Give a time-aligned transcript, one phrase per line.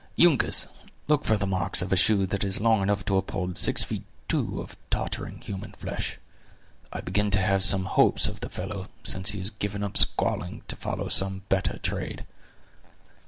[0.17, 0.65] "Uncas,
[1.07, 4.01] look for the marks of a shoe that is long enough to uphold six feet
[4.27, 6.17] two of tottering human flesh.
[6.91, 10.63] I begin to have some hopes of the fellow, since he has given up squalling
[10.69, 12.25] to follow some better trade."